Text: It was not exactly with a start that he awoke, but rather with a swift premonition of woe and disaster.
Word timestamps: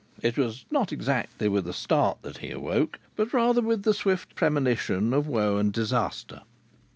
It 0.23 0.35
was 0.35 0.65
not 0.71 0.91
exactly 0.91 1.47
with 1.47 1.67
a 1.67 1.73
start 1.73 2.23
that 2.23 2.39
he 2.39 2.49
awoke, 2.49 2.97
but 3.15 3.31
rather 3.33 3.61
with 3.61 3.85
a 3.85 3.93
swift 3.93 4.33
premonition 4.33 5.13
of 5.13 5.27
woe 5.27 5.57
and 5.57 5.71
disaster. 5.71 6.41